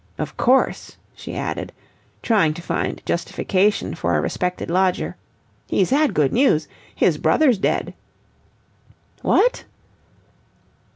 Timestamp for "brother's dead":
7.19-7.93